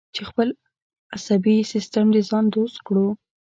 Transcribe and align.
چې 0.15 0.21
خپل 0.29 0.47
عصبي 1.15 1.57
سیستم 1.71 2.05
د 2.13 2.17
ځان 2.29 2.45
دوست 2.55 2.77
کړو. 2.87 3.07